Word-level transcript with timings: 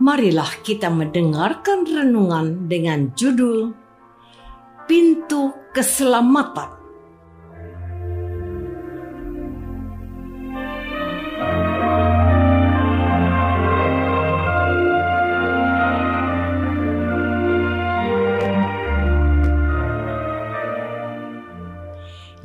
marilah 0.00 0.48
kita 0.64 0.88
mendengarkan 0.88 1.84
renungan 1.84 2.66
dengan 2.72 3.12
judul 3.12 3.76
Pintu 4.88 5.54
Keselamatan. 5.76 6.80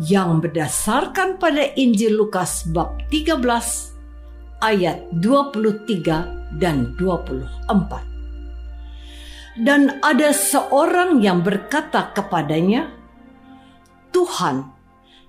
yang 0.05 0.37
berdasarkan 0.43 1.41
pada 1.41 1.71
Injil 1.73 2.19
Lukas 2.19 2.67
bab 2.69 2.99
13 3.09 3.41
ayat 4.61 5.01
23 5.17 6.34
dan 6.59 6.95
24. 6.97 8.15
Dan 9.55 10.03
ada 10.03 10.35
seorang 10.35 11.23
yang 11.23 11.39
berkata 11.39 12.11
kepadanya, 12.11 12.91
Tuhan, 14.11 14.67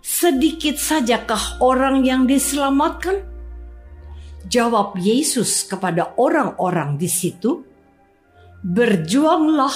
sedikit 0.03 0.79
sajakah 0.79 1.63
orang 1.63 2.03
yang 2.03 2.27
diselamatkan? 2.27 3.23
Jawab 4.47 4.99
Yesus 4.99 5.67
kepada 5.67 6.15
orang-orang 6.19 6.99
di 6.99 7.11
situ, 7.11 7.67
"Berjuanglah 8.63 9.75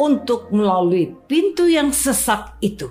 untuk 0.00 0.48
melalui 0.48 1.12
pintu 1.28 1.68
yang 1.68 1.92
sesak 1.92 2.56
itu, 2.64 2.88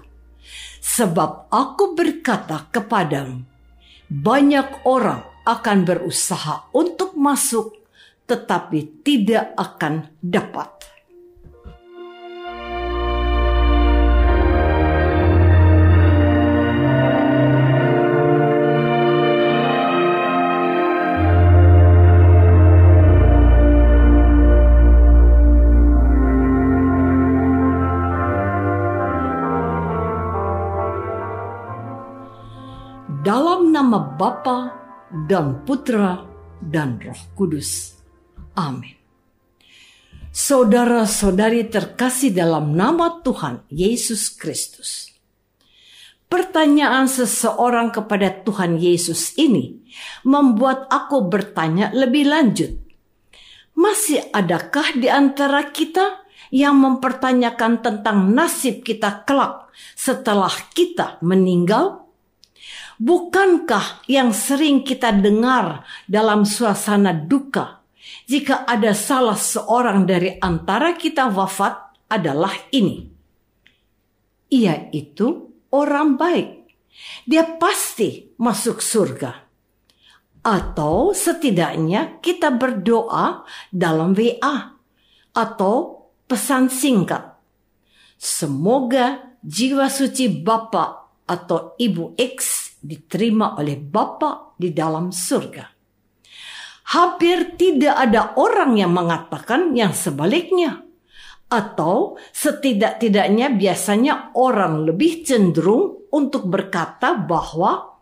sebab 0.78 1.50
Aku 1.50 1.98
berkata 1.98 2.70
kepadamu, 2.70 3.42
banyak 4.10 4.86
orang 4.86 5.26
akan 5.46 5.78
berusaha 5.82 6.70
untuk 6.78 7.18
masuk 7.18 7.79
tetapi 8.30 9.02
tidak 9.02 9.58
akan 9.58 10.14
dapat. 10.22 10.70
Dalam 33.20 33.70
nama 33.70 34.18
Bapa 34.18 34.74
dan 35.30 35.62
Putra 35.62 36.18
dan 36.66 36.98
Roh 36.98 37.22
Kudus. 37.38 37.99
Amin. 38.60 39.00
Saudara-saudari 40.36 41.72
terkasih 41.72 42.36
dalam 42.36 42.76
nama 42.76 43.24
Tuhan 43.24 43.64
Yesus 43.72 44.28
Kristus. 44.36 45.16
Pertanyaan 46.28 47.10
seseorang 47.10 47.90
kepada 47.90 48.30
Tuhan 48.44 48.78
Yesus 48.78 49.34
ini 49.40 49.82
membuat 50.28 50.92
aku 50.92 51.26
bertanya 51.26 51.90
lebih 51.96 52.30
lanjut. 52.30 52.76
Masih 53.80 54.28
adakah 54.36 54.94
di 54.94 55.08
antara 55.08 55.72
kita 55.72 56.28
yang 56.52 56.78
mempertanyakan 56.78 57.82
tentang 57.82 58.30
nasib 58.36 58.84
kita 58.86 59.24
kelak 59.26 59.72
setelah 59.96 60.52
kita 60.76 61.18
meninggal? 61.26 62.06
Bukankah 63.00 64.04
yang 64.12 64.36
sering 64.36 64.84
kita 64.84 65.16
dengar 65.16 65.88
dalam 66.06 66.44
suasana 66.44 67.16
duka 67.16 67.79
jika 68.30 68.62
ada 68.70 68.94
salah 68.94 69.34
seorang 69.34 70.06
dari 70.06 70.38
antara 70.38 70.94
kita 70.94 71.34
wafat 71.34 71.98
adalah 72.14 72.54
ini. 72.70 73.10
Ia 74.54 74.94
itu 74.94 75.50
orang 75.74 76.14
baik. 76.14 76.50
Dia 77.26 77.58
pasti 77.58 78.38
masuk 78.38 78.86
surga. 78.86 79.50
Atau 80.46 81.18
setidaknya 81.18 82.22
kita 82.22 82.54
berdoa 82.54 83.50
dalam 83.74 84.14
WA 84.14 84.78
atau 85.34 85.76
pesan 86.30 86.70
singkat. 86.70 87.34
Semoga 88.14 89.36
jiwa 89.42 89.90
suci 89.90 90.30
Bapak 90.30 91.26
atau 91.26 91.74
Ibu 91.82 92.14
X 92.14 92.38
diterima 92.78 93.58
oleh 93.58 93.76
Bapak 93.76 94.54
di 94.62 94.70
dalam 94.70 95.10
surga 95.10 95.79
hampir 96.90 97.54
tidak 97.54 97.94
ada 97.94 98.34
orang 98.34 98.74
yang 98.78 98.94
mengatakan 98.94 99.78
yang 99.78 99.94
sebaliknya. 99.94 100.82
Atau 101.50 102.22
setidak-tidaknya 102.30 103.50
biasanya 103.58 104.34
orang 104.38 104.86
lebih 104.86 105.26
cenderung 105.26 106.06
untuk 106.14 106.46
berkata 106.46 107.18
bahwa 107.18 107.98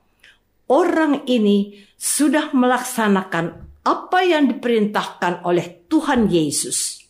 orang 0.68 1.24
ini 1.28 1.80
sudah 1.96 2.52
melaksanakan 2.52 3.46
apa 3.88 4.20
yang 4.28 4.52
diperintahkan 4.52 5.48
oleh 5.48 5.88
Tuhan 5.88 6.28
Yesus. 6.28 7.08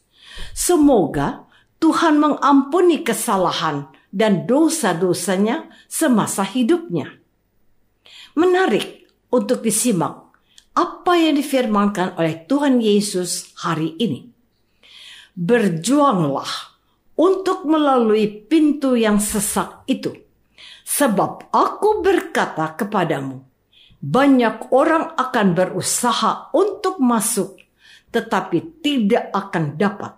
Semoga 0.54 1.50
Tuhan 1.82 2.22
mengampuni 2.22 3.02
kesalahan 3.02 3.90
dan 4.14 4.46
dosa-dosanya 4.46 5.74
semasa 5.90 6.46
hidupnya. 6.46 7.18
Menarik 8.38 9.10
untuk 9.34 9.66
disimak 9.66 10.27
apa 10.78 11.18
yang 11.18 11.34
difirmankan 11.34 12.14
oleh 12.22 12.46
Tuhan 12.46 12.78
Yesus 12.78 13.58
hari 13.66 13.98
ini. 13.98 14.30
Berjuanglah 15.34 16.78
untuk 17.18 17.66
melalui 17.66 18.30
pintu 18.46 18.94
yang 18.94 19.18
sesak 19.18 19.82
itu. 19.90 20.14
Sebab 20.86 21.50
aku 21.50 22.06
berkata 22.06 22.78
kepadamu, 22.78 23.42
banyak 23.98 24.70
orang 24.70 25.18
akan 25.18 25.48
berusaha 25.58 26.54
untuk 26.54 27.02
masuk, 27.02 27.58
tetapi 28.14 28.82
tidak 28.86 29.34
akan 29.34 29.76
dapat. 29.76 30.14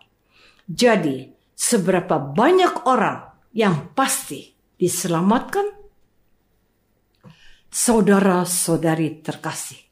Jadi, 0.68 1.32
seberapa 1.56 2.20
banyak 2.20 2.86
orang 2.86 3.32
yang 3.56 3.96
pasti 3.96 4.54
diselamatkan? 4.78 5.66
Saudara-saudari 7.70 9.22
terkasih, 9.26 9.88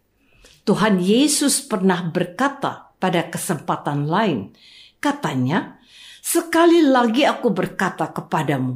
Tuhan 0.67 0.99
Yesus 0.99 1.63
pernah 1.63 2.11
berkata 2.11 2.91
pada 2.99 3.31
kesempatan 3.31 4.03
lain, 4.03 4.51
katanya, 4.99 5.79
"Sekali 6.19 6.83
lagi 6.83 7.23
aku 7.23 7.55
berkata 7.55 8.11
kepadamu, 8.11 8.75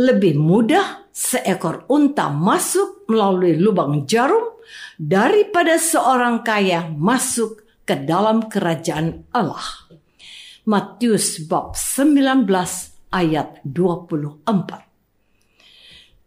lebih 0.00 0.40
mudah 0.40 1.12
seekor 1.12 1.84
unta 1.92 2.32
masuk 2.32 3.04
melalui 3.12 3.60
lubang 3.60 4.08
jarum 4.08 4.56
daripada 4.96 5.76
seorang 5.76 6.40
kaya 6.40 6.88
masuk 6.96 7.60
ke 7.84 7.92
dalam 8.08 8.48
kerajaan 8.48 9.28
Allah." 9.36 9.84
Matius 10.64 11.44
bab 11.44 11.76
19 11.76 12.48
ayat 13.12 13.60
24 13.68 14.88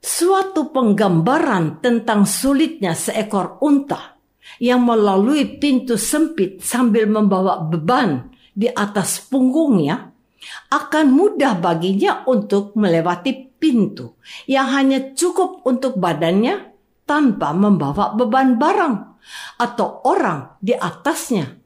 suatu 0.02 0.74
penggambaran 0.74 1.78
tentang 1.78 2.26
sulitnya 2.26 2.98
seekor 2.98 3.62
unta 3.62 4.11
yang 4.58 4.84
melalui 4.86 5.58
pintu 5.62 5.96
sempit 5.98 6.62
sambil 6.62 7.08
membawa 7.08 7.62
beban 7.62 8.34
di 8.52 8.68
atas 8.68 9.22
punggungnya 9.26 10.12
akan 10.74 11.06
mudah 11.14 11.62
baginya 11.62 12.26
untuk 12.26 12.74
melewati 12.74 13.54
pintu 13.62 14.18
yang 14.50 14.74
hanya 14.74 15.14
cukup 15.14 15.62
untuk 15.64 16.02
badannya 16.02 16.74
tanpa 17.06 17.54
membawa 17.54 18.18
beban 18.18 18.58
barang 18.58 18.96
atau 19.62 20.02
orang 20.10 20.58
di 20.58 20.74
atasnya. 20.74 21.62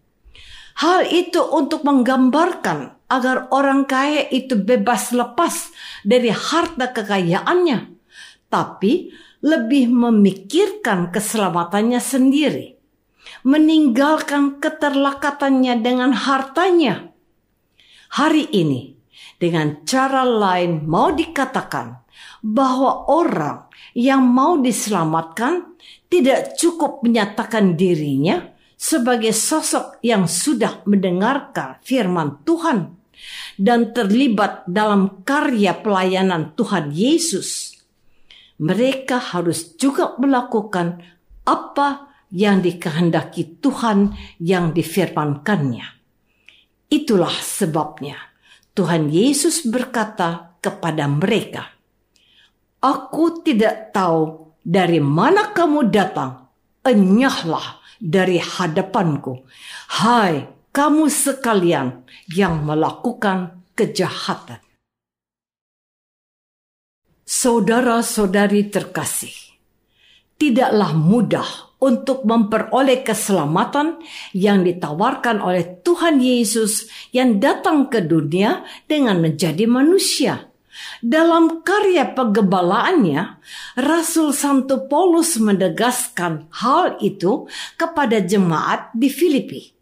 Hal 0.75 1.07
itu 1.07 1.39
untuk 1.39 1.87
menggambarkan 1.87 3.07
agar 3.07 3.47
orang 3.55 3.87
kaya 3.87 4.27
itu 4.27 4.59
bebas 4.59 5.15
lepas 5.15 5.71
dari 6.03 6.27
harta 6.27 6.91
kekayaannya 6.91 7.95
tapi 8.55 9.11
lebih 9.45 9.93
memikirkan 9.93 11.13
keselamatannya 11.13 12.01
sendiri, 12.01 12.81
meninggalkan 13.45 14.57
keterlakatannya 14.57 15.85
dengan 15.85 16.17
hartanya. 16.17 17.13
Hari 18.09 18.49
ini, 18.49 18.97
dengan 19.37 19.85
cara 19.85 20.25
lain, 20.25 20.89
mau 20.89 21.13
dikatakan 21.13 22.01
bahwa 22.41 23.05
orang 23.05 23.69
yang 23.93 24.25
mau 24.25 24.57
diselamatkan 24.57 25.77
tidak 26.09 26.57
cukup 26.57 27.05
menyatakan 27.05 27.77
dirinya 27.77 28.49
sebagai 28.73 29.31
sosok 29.31 30.01
yang 30.01 30.25
sudah 30.25 30.81
mendengarkan 30.89 31.77
firman 31.85 32.41
Tuhan 32.41 32.97
dan 33.61 33.93
terlibat 33.93 34.65
dalam 34.65 35.21
karya 35.21 35.77
pelayanan 35.77 36.57
Tuhan 36.57 36.91
Yesus 36.91 37.74
mereka 38.61 39.19
harus 39.19 39.75
juga 39.75 40.15
melakukan 40.15 41.03
apa 41.45 42.15
yang 42.31 42.63
dikehendaki 42.63 43.61
Tuhan 43.61 44.15
yang 44.41 44.73
difirmankannya. 44.73 45.87
Itulah 46.89 47.35
sebabnya 47.41 48.17
Tuhan 48.75 49.11
Yesus 49.11 49.67
berkata 49.67 50.57
kepada 50.59 51.05
mereka, 51.07 51.71
Aku 52.81 53.41
tidak 53.41 53.95
tahu 53.95 54.53
dari 54.61 55.01
mana 55.01 55.53
kamu 55.53 55.89
datang, 55.89 56.49
enyahlah 56.85 57.81
dari 57.97 58.37
hadapanku. 58.37 59.45
Hai 59.89 60.49
kamu 60.75 61.07
sekalian 61.07 62.03
yang 62.33 62.65
melakukan 62.65 63.63
kejahatan. 63.77 64.64
Saudara-saudari 67.25 68.69
terkasih, 68.69 69.33
tidaklah 70.37 70.93
mudah 70.93 71.73
untuk 71.81 72.21
memperoleh 72.21 73.01
keselamatan 73.01 73.97
yang 74.29 74.61
ditawarkan 74.61 75.41
oleh 75.41 75.81
Tuhan 75.81 76.21
Yesus 76.21 76.85
yang 77.09 77.41
datang 77.41 77.89
ke 77.89 78.05
dunia 78.05 78.61
dengan 78.85 79.25
menjadi 79.25 79.65
manusia. 79.65 80.53
Dalam 81.01 81.65
karya 81.65 82.13
penggembalaannya, 82.13 83.41
Rasul 83.81 84.29
Santo 84.29 84.85
Paulus 84.85 85.41
menegaskan 85.41 86.53
hal 86.61 87.01
itu 87.01 87.49
kepada 87.73 88.21
jemaat 88.21 88.93
di 88.93 89.09
Filipi. 89.09 89.73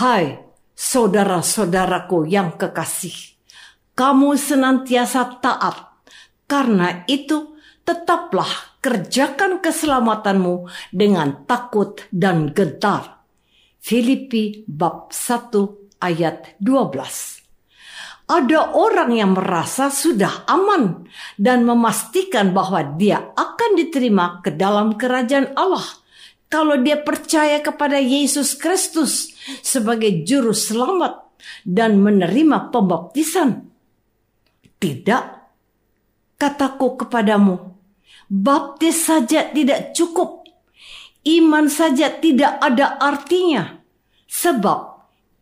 Hai, 0.00 0.40
saudara-saudaraku 0.72 2.24
yang 2.32 2.56
kekasih, 2.56 3.36
kamu 3.92 4.40
senantiasa 4.40 5.36
taat 5.44 5.95
karena 6.46 7.02
itu, 7.10 7.58
tetaplah 7.86 8.78
kerjakan 8.82 9.62
keselamatanmu 9.62 10.66
dengan 10.90 11.46
takut 11.46 12.02
dan 12.14 12.50
gentar. 12.50 13.22
Filipi 13.78 14.66
bab 14.66 15.14
1 15.14 16.02
ayat 16.02 16.58
12. 16.58 18.26
Ada 18.26 18.74
orang 18.74 19.14
yang 19.14 19.38
merasa 19.38 19.86
sudah 19.86 20.42
aman 20.50 21.06
dan 21.38 21.62
memastikan 21.62 22.50
bahwa 22.50 22.82
dia 22.98 23.30
akan 23.38 23.78
diterima 23.78 24.42
ke 24.42 24.50
dalam 24.50 24.98
kerajaan 24.98 25.54
Allah 25.54 25.86
kalau 26.50 26.74
dia 26.82 26.98
percaya 26.98 27.62
kepada 27.62 28.02
Yesus 28.02 28.58
Kristus 28.58 29.30
sebagai 29.62 30.26
juru 30.26 30.50
selamat 30.50 31.22
dan 31.62 32.02
menerima 32.02 32.74
pembaptisan. 32.74 33.70
Tidak 34.82 35.45
Kataku 36.36 37.00
kepadamu, 37.00 37.80
baptis 38.28 39.08
saja 39.08 39.48
tidak 39.48 39.96
cukup. 39.96 40.44
Iman 41.24 41.72
saja 41.72 42.12
tidak 42.12 42.60
ada 42.60 43.00
artinya. 43.00 43.80
Sebab 44.28 44.80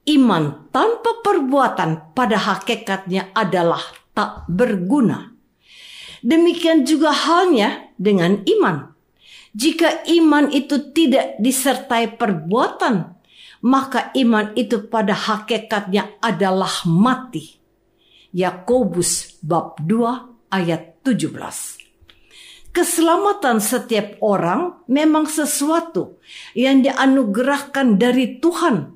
iman 0.06 0.70
tanpa 0.70 1.18
perbuatan 1.18 2.14
pada 2.14 2.38
hakikatnya 2.38 3.34
adalah 3.34 3.82
tak 4.14 4.46
berguna. 4.46 5.34
Demikian 6.24 6.86
juga 6.86 7.10
halnya 7.12 7.90
dengan 7.98 8.40
iman. 8.46 8.94
Jika 9.50 10.06
iman 10.08 10.48
itu 10.54 10.94
tidak 10.94 11.36
disertai 11.42 12.14
perbuatan, 12.14 13.18
maka 13.66 14.14
iman 14.14 14.54
itu 14.54 14.86
pada 14.86 15.12
hakikatnya 15.12 16.22
adalah 16.22 16.86
mati. 16.86 17.58
Yakobus 18.34 19.42
bab 19.42 19.78
2 19.82 20.50
ayat 20.54 20.93
17. 21.04 22.72
Keselamatan 22.72 23.60
setiap 23.60 24.18
orang 24.24 24.82
memang 24.88 25.28
sesuatu 25.28 26.18
yang 26.56 26.80
dianugerahkan 26.80 28.00
dari 28.00 28.40
Tuhan. 28.40 28.90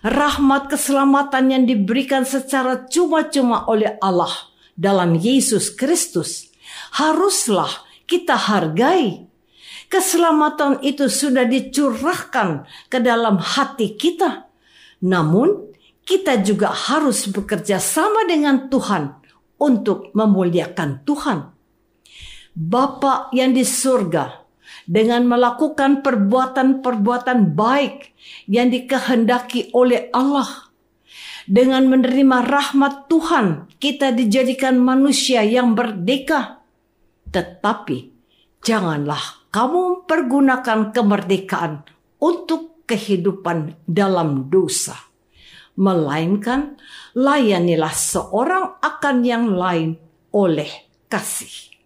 Rahmat 0.00 0.72
keselamatan 0.72 1.52
yang 1.52 1.64
diberikan 1.68 2.24
secara 2.24 2.88
cuma-cuma 2.88 3.68
oleh 3.68 4.00
Allah 4.00 4.32
dalam 4.74 5.14
Yesus 5.14 5.70
Kristus 5.70 6.50
haruslah 6.96 7.84
kita 8.08 8.34
hargai. 8.34 9.28
Keselamatan 9.86 10.82
itu 10.82 11.06
sudah 11.06 11.46
dicurahkan 11.46 12.66
ke 12.90 12.98
dalam 12.98 13.38
hati 13.38 13.94
kita. 13.94 14.50
Namun, 15.04 15.68
kita 16.02 16.42
juga 16.42 16.74
harus 16.74 17.30
bekerja 17.30 17.78
sama 17.78 18.26
dengan 18.26 18.66
Tuhan 18.66 19.25
untuk 19.60 20.12
memuliakan 20.12 21.04
Tuhan. 21.04 21.38
Bapa 22.56 23.28
yang 23.36 23.52
di 23.52 23.64
surga 23.64 24.46
dengan 24.88 25.28
melakukan 25.28 26.00
perbuatan-perbuatan 26.00 27.52
baik 27.52 28.16
yang 28.48 28.72
dikehendaki 28.72 29.74
oleh 29.76 30.08
Allah. 30.14 30.70
Dengan 31.46 31.86
menerima 31.86 32.42
rahmat 32.42 33.06
Tuhan, 33.06 33.70
kita 33.78 34.10
dijadikan 34.10 34.82
manusia 34.82 35.46
yang 35.46 35.78
merdeka. 35.78 36.64
Tetapi 37.30 38.10
janganlah 38.66 39.46
kamu 39.54 40.08
pergunakan 40.10 40.90
kemerdekaan 40.90 41.86
untuk 42.18 42.82
kehidupan 42.90 43.78
dalam 43.86 44.50
dosa 44.50 45.06
melainkan 45.76 46.80
layanilah 47.12 47.92
seorang 47.92 48.80
akan 48.80 49.16
yang 49.22 49.52
lain 49.52 50.00
oleh 50.32 50.88
kasih. 51.08 51.76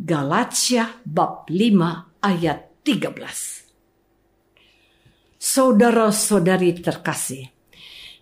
Galatia 0.00 0.96
bab 1.04 1.44
5 1.52 2.24
ayat 2.24 2.72
13. 2.82 5.36
Saudara-saudari 5.40 6.76
terkasih, 6.80 7.48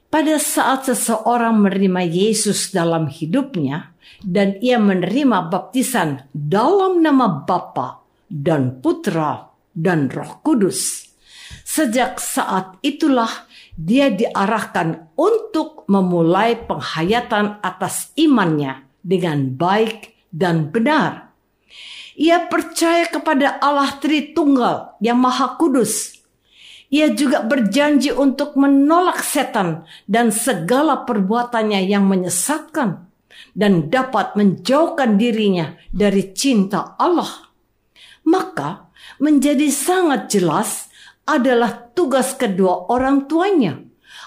pada 0.08 0.38
saat 0.38 0.86
seseorang 0.86 1.62
menerima 1.62 2.02
Yesus 2.06 2.70
dalam 2.70 3.10
hidupnya 3.10 3.92
dan 4.22 4.56
ia 4.62 4.80
menerima 4.80 5.50
baptisan 5.50 6.26
dalam 6.32 7.04
nama 7.04 7.44
Bapa 7.44 8.02
dan 8.26 8.80
Putra 8.80 9.52
dan 9.74 10.10
Roh 10.10 10.42
Kudus, 10.42 11.07
sejak 11.64 12.18
saat 12.18 12.76
itulah 12.80 13.48
dia 13.78 14.10
diarahkan 14.10 15.12
untuk 15.14 15.86
memulai 15.86 16.58
penghayatan 16.58 17.62
atas 17.62 18.10
imannya 18.18 18.82
dengan 19.04 19.54
baik 19.54 20.28
dan 20.34 20.74
benar. 20.74 21.30
Ia 22.18 22.50
percaya 22.50 23.06
kepada 23.06 23.62
Allah 23.62 23.94
Tritunggal 24.02 24.98
yang 24.98 25.22
Maha 25.22 25.54
Kudus. 25.54 26.18
Ia 26.90 27.14
juga 27.14 27.46
berjanji 27.46 28.10
untuk 28.10 28.58
menolak 28.58 29.22
setan 29.22 29.86
dan 30.10 30.34
segala 30.34 31.06
perbuatannya 31.06 31.84
yang 31.86 32.08
menyesatkan 32.10 33.06
dan 33.54 33.92
dapat 33.92 34.34
menjauhkan 34.34 35.14
dirinya 35.20 35.78
dari 35.94 36.34
cinta 36.34 36.98
Allah. 36.98 37.52
Maka 38.26 38.90
menjadi 39.22 39.68
sangat 39.70 40.32
jelas 40.32 40.87
adalah 41.28 41.92
tugas 41.92 42.32
kedua 42.32 42.88
orang 42.88 43.28
tuanya 43.28 43.76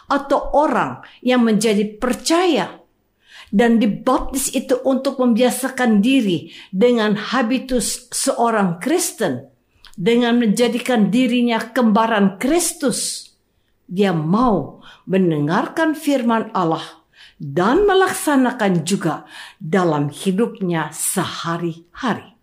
atau 0.05 0.53
orang 0.53 1.01
yang 1.25 1.41
menjadi 1.41 1.97
percaya 1.97 2.77
dan 3.49 3.81
dibaptis 3.81 4.53
itu 4.53 4.79
untuk 4.85 5.17
membiasakan 5.17 5.99
diri 5.99 6.53
dengan 6.69 7.17
habitus 7.17 8.07
seorang 8.13 8.77
Kristen 8.77 9.49
dengan 9.97 10.39
menjadikan 10.39 11.11
dirinya 11.11 11.59
kembaran 11.73 12.39
Kristus 12.39 13.31
dia 13.91 14.15
mau 14.15 14.79
mendengarkan 15.03 15.99
firman 15.99 16.47
Allah 16.55 17.03
dan 17.35 17.83
melaksanakan 17.83 18.87
juga 18.87 19.27
dalam 19.59 20.07
hidupnya 20.07 20.95
sehari-hari. 20.95 22.37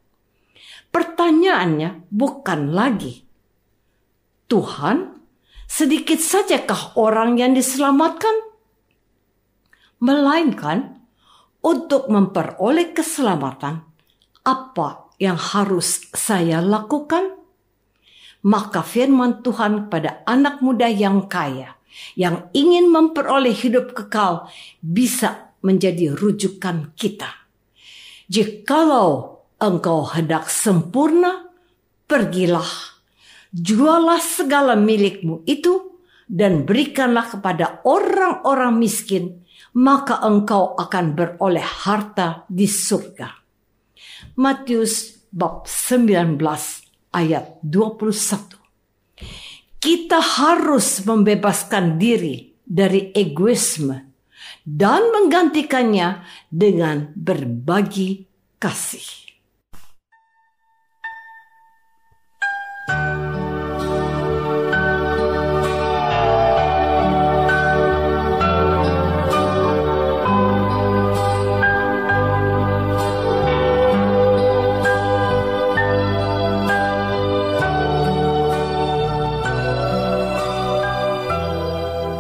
Pertanyaannya 0.93 2.11
bukan 2.13 2.77
lagi 2.77 3.28
Tuhan, 4.49 5.21
sedikit 5.69 6.17
sajakah 6.17 6.97
orang 6.97 7.37
yang 7.37 7.53
diselamatkan? 7.53 8.33
Melainkan 10.01 11.05
untuk 11.61 12.09
memperoleh 12.09 12.97
keselamatan, 12.97 13.85
apa 14.41 15.13
yang 15.21 15.37
harus 15.37 16.09
saya 16.17 16.65
lakukan? 16.65 17.37
Maka 18.49 18.81
firman 18.81 19.45
Tuhan 19.45 19.93
pada 19.93 20.25
anak 20.25 20.65
muda 20.65 20.89
yang 20.89 21.29
kaya, 21.29 21.77
yang 22.17 22.49
ingin 22.57 22.89
memperoleh 22.89 23.53
hidup 23.53 23.93
kekal, 23.93 24.49
bisa 24.81 25.53
menjadi 25.61 26.17
rujukan 26.17 26.97
kita. 26.97 27.29
Jikalau 28.33 29.45
engkau 29.61 30.09
hendak 30.09 30.47
sempurna, 30.49 31.51
pergilah 32.07 32.98
jualah 33.53 34.21
segala 34.21 34.77
milikmu 34.77 35.45
itu 35.49 35.99
dan 36.29 36.69
berikanlah 36.69 37.33
kepada 37.33 37.81
orang-orang 37.89 38.77
miskin, 38.77 39.45
maka 39.77 40.21
engkau 40.21 40.77
akan 40.77 41.17
beroleh 41.17 41.65
harta 41.65 42.45
di 42.49 42.69
surga. 42.69 43.33
Matius 44.39 45.25
bab 45.33 45.65
19 45.65 46.37
ayat 47.15 47.61
21. 47.65 48.59
Kita 49.79 50.19
harus 50.19 51.07
membebaskan 51.07 51.97
diri 51.97 52.53
dari 52.61 53.15
egoisme 53.15 53.97
dan 54.67 55.09
menggantikannya 55.15 56.27
dengan 56.51 57.15
berbagi 57.15 58.27
kasih. 58.61 59.28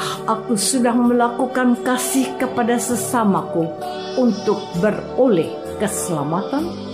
Apakah 0.00 0.32
aku 0.32 0.56
sudah 0.56 0.96
melakukan 0.96 1.76
kasih 1.84 2.32
kepada 2.40 2.80
sesamaku 2.80 3.68
untuk 4.16 4.56
beroleh 4.80 5.52
keselamatan? 5.76 6.89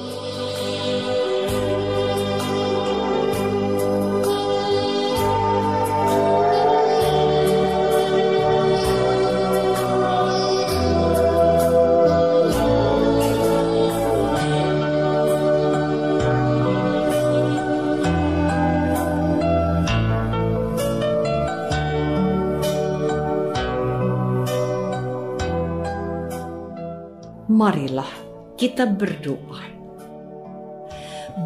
Marilah 27.67 28.07
kita 28.55 28.87
berdoa. 28.87 29.75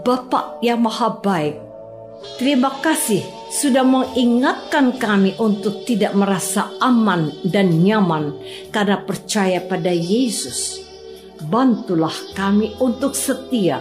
Bapak 0.05 0.61
yang 0.61 0.85
Maha 0.85 1.17
Baik, 1.17 1.57
terima 2.37 2.77
kasih 2.85 3.25
sudah 3.49 3.81
mengingatkan 3.81 5.01
kami 5.01 5.33
untuk 5.41 5.89
tidak 5.89 6.13
merasa 6.13 6.77
aman 6.79 7.33
dan 7.49 7.81
nyaman 7.81 8.37
karena 8.69 9.01
percaya 9.01 9.65
pada 9.65 9.89
Yesus. 9.89 10.85
Bantulah 11.41 12.13
kami 12.37 12.77
untuk 12.85 13.17
setia 13.17 13.81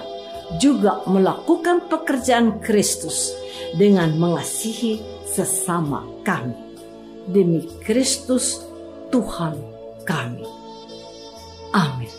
juga 0.63 1.03
melakukan 1.11 1.91
pekerjaan 1.91 2.63
Kristus 2.63 3.35
dengan 3.75 4.15
mengasihi 4.15 5.27
sesama 5.27 6.07
kami. 6.23 6.55
Demi 7.27 7.67
Kristus 7.83 8.63
Tuhan 9.11 9.59
kami. 10.07 10.47
Amin. 11.75 12.18